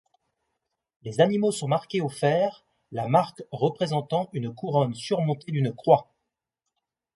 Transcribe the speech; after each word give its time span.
Les 1.03 1.21
animaux 1.21 1.51
sont 1.51 1.67
marqués 1.67 2.01
au 2.01 2.09
fer, 2.09 2.65
la 2.91 3.05
marque 3.07 3.43
représentant 3.51 4.31
une 4.33 4.51
couronne 4.51 4.95
surmontée 4.95 5.51
d'une 5.51 5.71
croix. 5.75 6.11